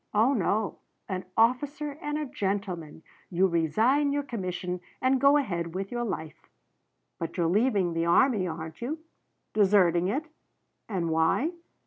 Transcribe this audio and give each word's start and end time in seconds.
Oh 0.15 0.33
no 0.33 0.79
an 1.07 1.25
officer 1.37 1.91
and 2.01 2.17
a 2.17 2.25
gentleman 2.25 3.03
you 3.29 3.45
resign 3.45 4.11
your 4.11 4.23
commission 4.23 4.81
and 4.99 5.21
go 5.21 5.37
ahead 5.37 5.75
with 5.75 5.91
your 5.91 6.03
life. 6.03 6.49
But 7.19 7.37
you're 7.37 7.45
leaving 7.45 7.93
the 7.93 8.07
army, 8.07 8.47
aren't 8.47 8.81
you? 8.81 8.97
Deserting 9.53 10.07
it. 10.07 10.25
And 10.89 11.11
why? 11.11 11.51